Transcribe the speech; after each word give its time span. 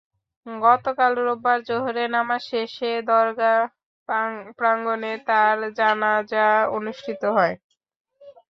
গতকাল 0.45 1.11
রোববার 1.19 1.59
জোহরের 1.67 2.09
নামাজ 2.15 2.41
শেষে 2.49 2.91
দরগাহ 3.09 3.59
প্রাঙ্গণে 4.59 5.13
তাঁর 5.27 5.57
জানাজা 5.79 6.47
অনুষ্ঠিত 6.77 7.21
হয়। 7.35 7.55